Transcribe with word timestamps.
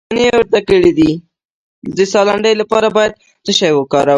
د 1.97 1.99
ساه 2.11 2.25
لنډۍ 2.27 2.53
لپاره 2.61 2.87
باید 2.97 3.11
څه 3.45 3.51
شی 3.59 3.71
وکاروم؟ 3.75 4.09